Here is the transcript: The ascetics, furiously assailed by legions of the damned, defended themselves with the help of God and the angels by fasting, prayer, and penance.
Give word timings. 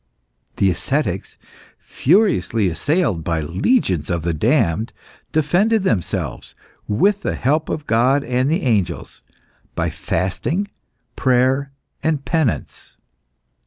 The 0.55 0.71
ascetics, 0.71 1.37
furiously 1.77 2.67
assailed 2.69 3.23
by 3.23 3.39
legions 3.41 4.09
of 4.09 4.23
the 4.23 4.33
damned, 4.33 4.91
defended 5.31 5.83
themselves 5.83 6.55
with 6.87 7.21
the 7.21 7.35
help 7.35 7.69
of 7.69 7.85
God 7.85 8.23
and 8.23 8.49
the 8.49 8.63
angels 8.63 9.21
by 9.75 9.91
fasting, 9.91 10.69
prayer, 11.15 11.71
and 12.01 12.25
penance. 12.25 12.97